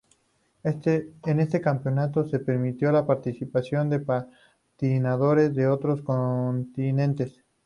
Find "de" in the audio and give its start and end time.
3.87-3.99, 5.53-5.67